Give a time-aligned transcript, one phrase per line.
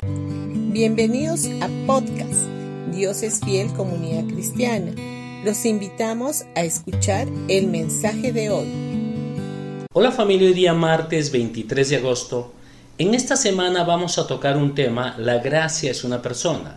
[0.00, 2.46] Bienvenidos a podcast
[2.92, 4.92] Dios es fiel comunidad cristiana.
[5.44, 9.88] Los invitamos a escuchar el mensaje de hoy.
[9.92, 12.52] Hola familia, hoy día martes 23 de agosto.
[12.96, 16.76] En esta semana vamos a tocar un tema, la gracia es una persona.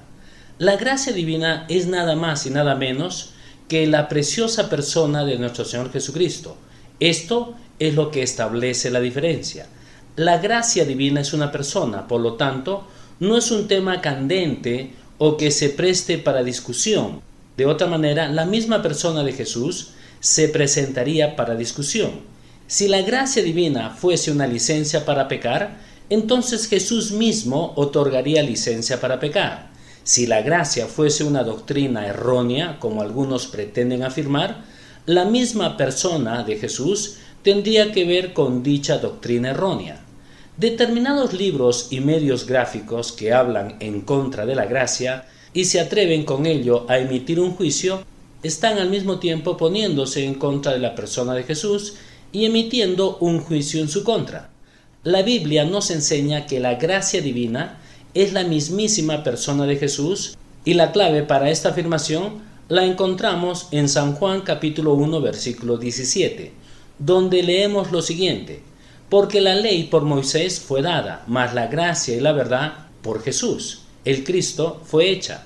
[0.58, 3.34] La gracia divina es nada más y nada menos
[3.68, 6.58] que la preciosa persona de nuestro Señor Jesucristo.
[7.00, 9.68] Esto es lo que establece la diferencia.
[10.16, 12.88] La gracia divina es una persona, por lo tanto,
[13.22, 17.22] no es un tema candente o que se preste para discusión.
[17.56, 19.90] De otra manera, la misma persona de Jesús
[20.20, 22.10] se presentaría para discusión.
[22.66, 25.78] Si la gracia divina fuese una licencia para pecar,
[26.10, 29.70] entonces Jesús mismo otorgaría licencia para pecar.
[30.04, 34.64] Si la gracia fuese una doctrina errónea, como algunos pretenden afirmar,
[35.06, 40.02] la misma persona de Jesús tendría que ver con dicha doctrina errónea.
[40.58, 46.24] Determinados libros y medios gráficos que hablan en contra de la gracia y se atreven
[46.24, 48.04] con ello a emitir un juicio,
[48.44, 51.96] están al mismo tiempo poniéndose en contra de la persona de Jesús
[52.32, 54.50] y emitiendo un juicio en su contra.
[55.04, 57.80] La Biblia nos enseña que la gracia divina
[58.14, 63.90] es la mismísima persona de Jesús y la clave para esta afirmación la encontramos en
[63.90, 66.52] San Juan capítulo 1 versículo 17,
[67.00, 68.64] donde leemos lo siguiente,
[69.12, 73.82] porque la ley por Moisés fue dada, mas la gracia y la verdad por Jesús,
[74.06, 75.44] el Cristo, fue hecha.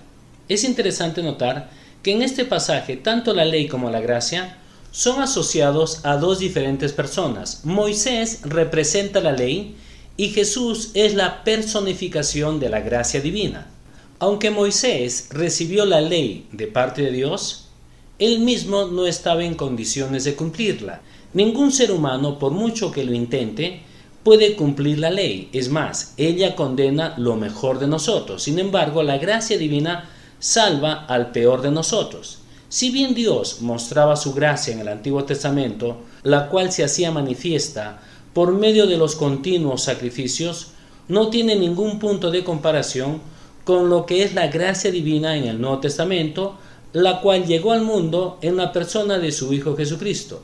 [0.47, 1.71] Es interesante notar
[2.03, 4.59] que en este pasaje tanto la ley como la gracia
[4.91, 7.61] son asociados a dos diferentes personas.
[7.63, 9.75] Moisés representa la ley
[10.15, 13.65] y Jesús es la personificación de la gracia divina.
[14.19, 17.64] Aunque Moisés recibió la ley de parte de Dios,
[18.19, 21.01] él mismo no estaba en condiciones de cumplirla.
[21.33, 23.81] Ningún ser humano, por mucho que lo intente,
[24.23, 25.49] puede cumplir la ley.
[25.53, 28.43] Es más, ella condena lo mejor de nosotros.
[28.43, 32.39] Sin embargo, la gracia divina salva al peor de nosotros.
[32.69, 38.01] Si bien Dios mostraba su gracia en el Antiguo Testamento, la cual se hacía manifiesta
[38.33, 40.71] por medio de los continuos sacrificios,
[41.07, 43.21] no tiene ningún punto de comparación
[43.63, 46.57] con lo que es la gracia divina en el Nuevo Testamento,
[46.95, 50.41] la cual llegó al mundo en la persona de su Hijo Jesucristo.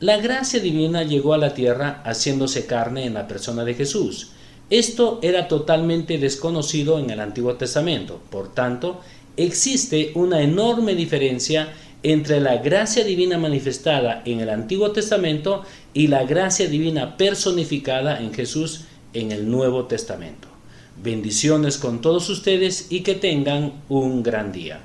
[0.00, 4.30] La gracia divina llegó a la tierra haciéndose carne en la persona de Jesús.
[4.70, 8.18] Esto era totalmente desconocido en el Antiguo Testamento.
[8.30, 9.02] Por tanto,
[9.36, 11.68] existe una enorme diferencia
[12.02, 18.32] entre la gracia divina manifestada en el Antiguo Testamento y la gracia divina personificada en
[18.32, 20.48] Jesús en el Nuevo Testamento.
[21.02, 24.80] Bendiciones con todos ustedes y que tengan un gran día.